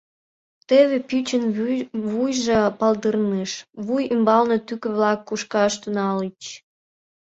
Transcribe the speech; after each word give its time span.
Теве 0.67 0.97
пӱчын 1.09 1.43
вуйжо 2.09 2.61
палдырныш, 2.79 3.51
вуй 3.85 4.03
ӱмбалне 4.13 4.57
тӱкӧ-влак 4.67 5.19
кушкаш 5.27 5.73
тӱҥальыч. 5.81 6.41